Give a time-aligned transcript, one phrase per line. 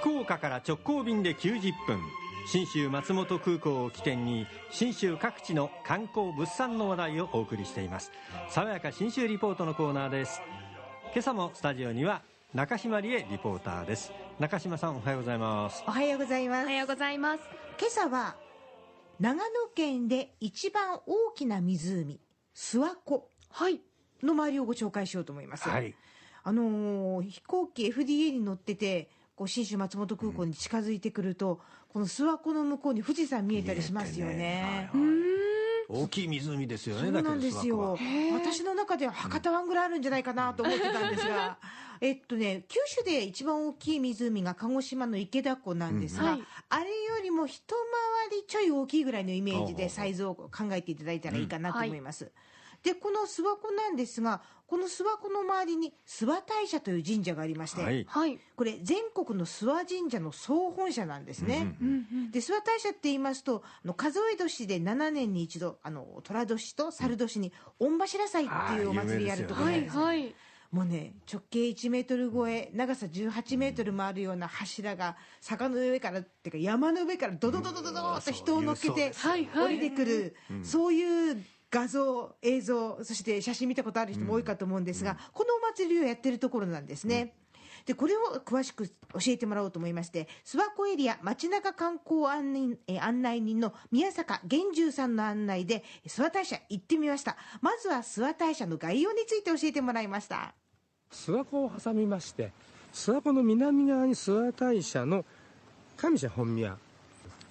[0.00, 2.00] 福岡から直行便で90分。
[2.46, 8.10] 信州松本空港を起点に信州各地の観光物産の話題をお送りしています。
[8.48, 10.40] 爽やか信州リポートのコーナーです。
[11.12, 12.22] 今朝もスタジオには
[12.54, 14.12] 中島理恵リポーターです。
[14.38, 15.82] 中島さんおはようございます。
[15.86, 16.64] おはようございます。
[16.64, 17.42] おはようございます。
[17.78, 18.36] 今朝は
[19.20, 19.42] 長野
[19.74, 22.18] 県で一番大きな湖
[22.54, 23.80] 諏訪湖はい。
[24.22, 25.94] の周りをご紹介しようと思います、はい。
[26.44, 31.60] あのー飛行機 FDA に乗っててこう信州松本空港に近づいてくると、
[31.92, 34.90] この諏訪湖の向こうに富士山見えたりしますよね。
[35.88, 37.96] 大きい湖ですよねそうなんですよ。
[38.34, 41.56] 私の中では博多湾ぐらいあるんじゃないかなと思ってたんですが
[42.00, 46.30] えっとね九州で一番大きい湖が鹿児島の池田湖なんですが、うん。
[46.32, 46.42] はい。
[46.70, 47.62] あれよりも一
[48.28, 52.32] 回りちょい大きいぐらいのイメージでサイズを考えていただいたらいいかなと思います、
[52.82, 58.04] でこの諏訪湖なんですがこの諏訪湖の周りに諏訪大社という神社がありまして、はい。
[58.06, 58.38] はい。
[58.54, 62.30] これ全国の諏訪神社の総本社なんですね、うんうんうん。
[62.30, 70.34] で諏訪大社って言いますとあの数え年で7年に一度あの寅年と猿年に御柱祭っていうお祭りやるところはなんです、いはい。
[70.70, 87.34] もうね直径1メートル超え長さ18メートルもあるような柱が坂の上からっていうか山の上からドドドドドドーっと人を乗っけて降りてくる、そういう画像映像そして写真見たことある人も多いかと思うんですが、このお祭りをやってるところなんですね。
[87.86, 88.92] でこれを詳しく教
[89.28, 97.36] えてもらおうと思いまして諏訪湖エリア街中観光案内えー案内人の宮坂源十さんの案内で諏訪大社行ってみました。
[97.62, 100.54] まずは諏訪大社の概要について教えてもらいました。
[101.10, 102.52] 諏訪湖を挟みまして
[102.92, 105.24] 諏訪湖の南側に諏訪大社の
[105.96, 106.76] 上社本宮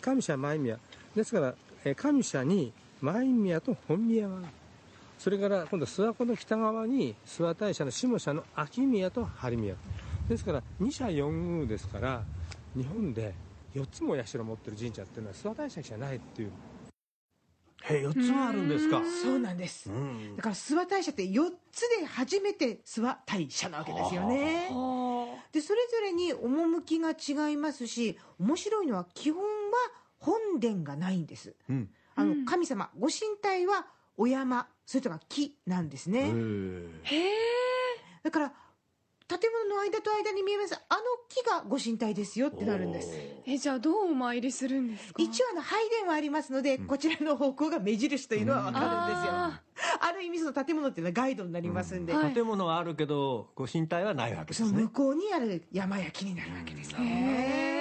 [0.00, 0.78] 上社前宮
[1.14, 1.54] ですから
[1.84, 2.72] えー上社に
[3.04, 4.46] 前宮と本宮がある
[5.18, 9.74] それから今度諏訪湖の北側に諏訪大社の下社の秋宮と播宮。
[10.28, 12.22] ですから二社四宮ですから
[12.74, 13.34] 日本で
[13.74, 16.52] 4つも社を持ってる神社っていうのは諏訪大社しかないっていう。
[17.84, 19.02] へえ4つもあるんですか。
[19.22, 19.90] そうなんです。
[19.90, 20.36] うん。
[20.36, 24.68] だから諏訪大社って4つで初めて諏訪大社なわけですよね。
[24.70, 29.48] はでそれぞれに趣が違いますし面白いのは基本は
[30.18, 31.54] 本殿がないんです。
[31.68, 32.44] うんあのうん。
[32.44, 33.86] 神様ご神体は
[34.16, 36.32] お山それとか木なんですね、
[37.02, 37.32] へえ
[38.22, 38.52] だから
[39.26, 43.10] 建物の間と間に見えますあの木がご神体ですよってなるんです。
[43.46, 45.22] えじゃあどうお参りするんですか？
[45.22, 49.62] 一応あの拝殿はありますので、こちらの方向が目印というのは分かるんですよ、あ
[50.00, 52.20] ある意味その建物っていうのはガイドになりますんで、うん。
[52.20, 54.68] はい建物はあるけどご神体はないわけですね。
[54.68, 57.73] その向こうにある山や木になるわけですね。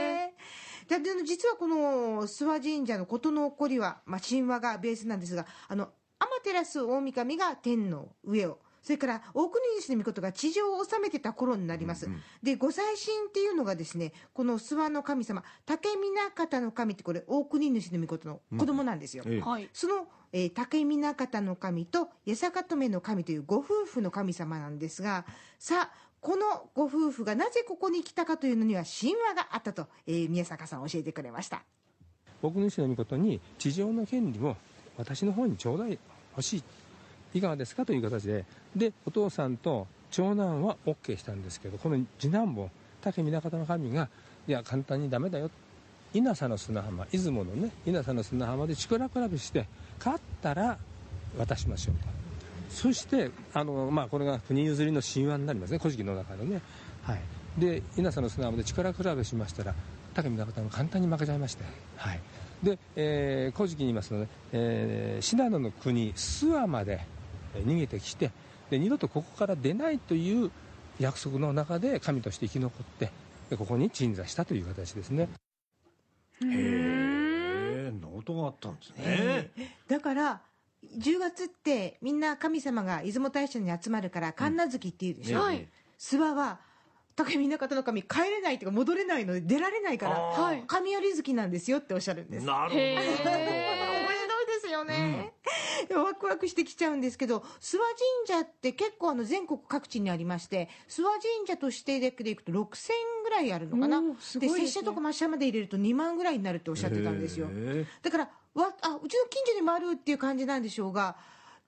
[0.88, 5.90] でで実はこの諏訪神社の事の起こりは、まあ、神話がベースなんですがあの
[6.20, 12.10] 天照大神が天の上をそれから大国主の御が地上を治めてた頃になります、
[12.44, 19.40] で御祭神っていうのがですねこの諏訪の神様竹南方の神ってこれ大国主の御の子供なんですよ、ええ。
[19.40, 19.70] はい。
[19.72, 25.26] その、えー竹南方の神と八坂留の神というご夫婦の神様なんですが
[25.58, 31.64] さあこのご夫婦がなぜここに来たかというのには神話があったと、えー宮坂さん教えてくれました。
[32.42, 34.56] 僕の主の御に地上の権利を
[34.98, 36.00] 私の方にちょうだい
[36.32, 36.64] 欲しい。
[37.40, 38.46] いかがですかという形で。
[38.74, 42.70] でお父さんと長男は OK したんですけどこの次男坊
[43.02, 44.08] 竹南方の神が
[44.48, 45.52] いや簡単にダメだよ。
[46.14, 49.68] 稲佐の砂浜出雲のね稲佐の砂浜で力比べして
[50.00, 50.78] 勝ったら
[51.38, 52.23] 渡しましょうと。
[52.70, 55.78] そしてあの、まあ、これが国譲りの神話になりますね。
[55.78, 56.62] 古事記の中のね、
[57.04, 57.22] はい、
[57.58, 59.76] で稲佐の砂浜で力比べしましたら
[60.14, 61.64] 竹南方の簡単に負けちゃいまして、
[61.98, 62.20] はい、
[62.64, 67.06] で、えー、古事記に言いますとね、えー信濃の国諏訪まで
[67.56, 68.32] えー逃げてきて
[68.70, 70.52] で二度とここから出ないという
[71.00, 73.12] 約束の中で神として生き残って
[73.50, 75.30] でここに鎮座したという形ですね。
[76.42, 76.54] うへん
[77.88, 80.42] えノートがあったんですえねだから
[80.98, 85.58] 10月ってみんな神様が出雲大社に集まるから神無月っていうでしょ、はい。
[85.58, 85.70] ね
[86.00, 86.60] 諏訪は
[87.16, 92.46] 竹南方の神帰れないというか戻れないので出られないから神有月なんですよっておっしゃるんです。
[92.46, 92.82] なるほど。
[92.82, 95.34] へ面白いですよね、
[95.96, 97.84] ワクワクしてきちゃうんですけど諏訪
[98.28, 102.90] 神社って結構あの全国各地にありまして諏訪神社としてだけでいくと6000
[103.24, 104.00] ぐらいあるのかな？
[104.00, 104.54] おーすでね。
[104.54, 107.48] 拙者とか抹茶まで入れると2万ぐらいになるっておっしゃってたんですよ。
[107.50, 108.30] へだから
[109.04, 111.16] うちの近所にもあるっていう感じなんでしょうが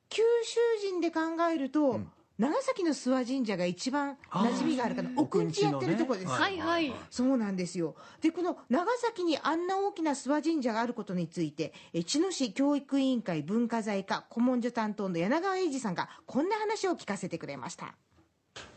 [0.09, 1.21] 九州人で考
[1.53, 1.99] えると、
[2.37, 5.09] 長崎の諏訪神社が一番馴染みがあるかな。
[5.15, 6.93] 奥んちやってるところです、はいはい。
[7.09, 7.95] そうなんですよ。
[8.21, 17.95] でこの長崎にあんな大きな諏訪神社があることについてえ茅野市教育委員会文化財課古文書担当の柳川英二さんがこんな話を聞かせてくれました。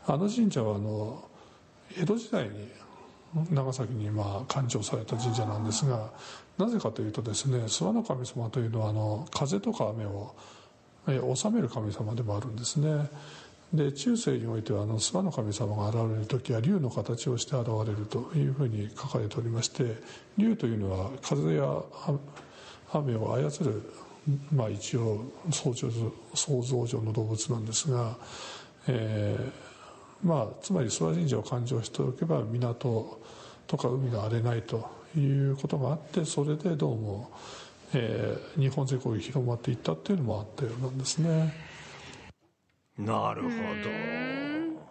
[0.07, 1.29] あの神社はあの
[1.97, 2.69] 江戸時代に
[3.51, 6.11] 長崎にまあ誕生された神社なんですが
[6.59, 10.35] なぜかというとですね諏訪の神様というのはあの風とか雨を
[11.07, 13.09] えー治める神様でもあるんですね。
[13.73, 19.95] で中世においてはあの諏訪の神様が現れる時は竜の形をして現れるというふうに書かれておりまして
[20.37, 21.83] 竜というのは風や
[22.91, 23.83] 雨を操る、
[24.51, 25.87] まあ、一応想像
[26.33, 28.17] 想像上の動物なんですが、
[28.87, 33.19] えーまあ、つまり諏訪神社を勘定しておけば港
[33.67, 34.98] とか海が荒れないと。
[35.17, 37.31] いうことがあってそれでどうも、
[37.93, 41.53] えー日本全国に広まっていったっていうのもあったようなんですね。
[42.97, 43.47] なるほ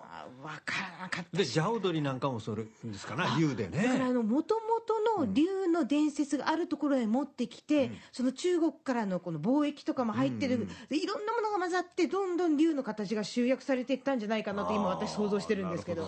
[0.03, 1.37] あ分からなかった。
[1.37, 16.03] どでジャオドリなんかもそれですかな竜でだからあねの元々の竜の伝説があるところへ持ってきて、その中国からのこの貿易とかも入ってる、でいろんなものが混ざってどんどん竜の形が集約されていったんじゃないかなと今私想像してるんですけど。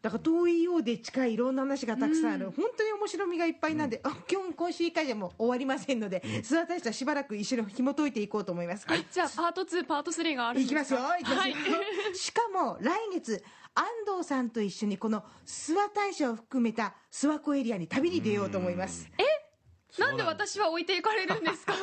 [0.00, 10.62] だから遠いようで近いいろんな話がたくさんある、本当に面白みがいっぱいなんで、あ今日今週1回じゃもう終わりませんので、諏訪大社しばらく一緒に紐解いていこうと思います、じゃあパート2パート3があるん。
[10.62, 11.76] いきますよですかいきますよ、
[12.14, 13.42] しかも来月
[13.74, 19.08] 安藤さんと一緒にこの諏訪大社を含めた諏訪湖エリアに旅に出ようと思います。
[19.98, 21.74] なんで私は置いていかれるんですか？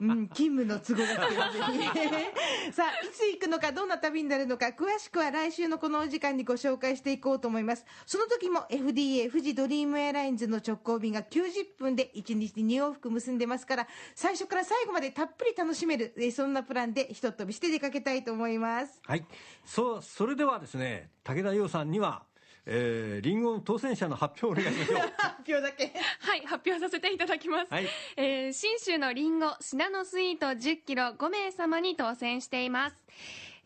[0.00, 2.08] うん、勤務の都合がついて
[2.72, 7.84] さあいつ行くのかどんな旅になるのか詳しくは来週のこのお時間にご紹介していこうと思います。
[8.06, 19.00] その時も FDA 富士ドリームエアラインズの直行便が90分で1日2往復結んでますから最初から最後までたっぷり楽しめるえーそんなプランでひとっ飛びして出かけたいと思います。
[19.06, 19.26] はい。
[19.64, 22.24] そうそれではですね武田洋さんには
[22.64, 25.12] えー、リンゴの当選者の発表をお願いしましょう。
[25.18, 25.92] 発表だけ。
[26.20, 27.88] はい発表させていただきます、はい。
[28.16, 32.96] えー信州のりんごシナノスイート1 0キロ5名様に当選しています。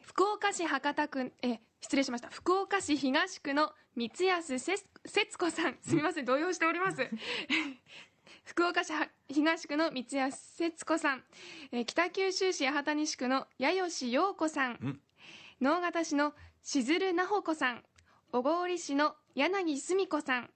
[0.01, 2.29] 福岡市博多区えー失礼しました。
[2.31, 5.79] 福岡市東区の三安せ節子さん。
[5.83, 7.09] すみません動揺しております。
[8.45, 11.25] 福岡市は東区の三安節子さん、
[11.71, 15.01] えー北九州市八幡西区の弥吉陽子さん、ん。
[15.61, 17.85] 直方市のしずるなほこさん
[18.37, 20.51] 小郡市の柳澄子さん。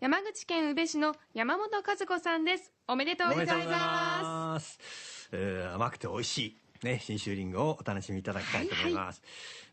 [0.00, 2.72] 山口県宇部市の山本和子さんです。
[2.88, 4.78] おめでとうございます。
[4.80, 9.22] す、えー甘くて美味しいね信州リンゴをお楽しみいただきたいと思います、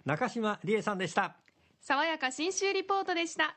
[0.04, 1.38] 中島理恵さんでした。
[1.80, 3.56] 爽やか新州リポートでした